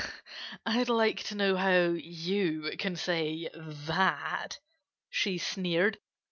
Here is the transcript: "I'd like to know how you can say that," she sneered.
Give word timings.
"I'd 0.65 0.89
like 0.89 1.21
to 1.25 1.35
know 1.35 1.55
how 1.57 1.89
you 1.91 2.71
can 2.79 2.95
say 2.95 3.51
that," 3.85 4.57
she 5.11 5.37
sneered. 5.37 5.99